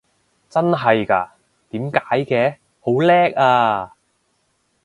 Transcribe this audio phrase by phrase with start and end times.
[0.49, 1.35] 真係嘎？
[1.69, 2.55] 點解嘅？
[2.79, 3.93] 好叻啊！